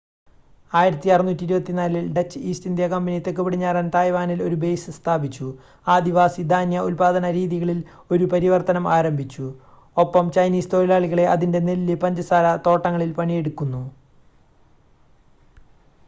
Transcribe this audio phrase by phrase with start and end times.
[0.71, 5.47] 1624 ൽ Dutch east India company തെക്കുപടിഞ്ഞാറൻ തായ്‌വാനിൽ ഒരു ബേസ് സ്ഥാപിച്ചു
[5.87, 7.79] ആദിവാസി ധാന്യ ഉൽപാദന രീതികളിൽ
[8.11, 9.45] ഒരു പരിവർത്തനം ആരംഭിച്ചു
[9.97, 13.83] ഒപ്പം ചൈനീസ് തൊഴിലാളികളെ അതിൻ്റെ നെല്ല് പഞ്ചസാര തോട്ടങ്ങളിൽ പണിയെടുക്കുന്നു